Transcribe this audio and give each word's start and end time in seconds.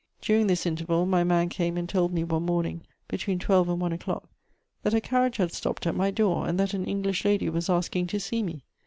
During 0.19 0.47
this 0.47 0.65
interval, 0.65 1.05
my 1.05 1.23
man 1.23 1.47
came 1.47 1.77
and 1.77 1.87
told 1.87 2.11
me 2.11 2.23
one 2.23 2.41
morning, 2.41 2.81
between 3.07 3.37
twelve 3.37 3.69
and 3.69 3.79
one 3.79 3.91
o'clock, 3.93 4.27
that 4.81 4.95
a 4.95 4.99
carriage 4.99 5.37
had 5.37 5.53
stopped 5.53 5.85
at 5.85 5.93
my 5.93 6.09
door 6.09 6.47
and 6.47 6.59
that 6.59 6.73
an 6.73 6.85
English 6.85 7.23
lady 7.23 7.49
was 7.51 7.69
asking 7.69 8.07
to 8.07 8.19
see 8.19 8.41
me. 8.41 8.63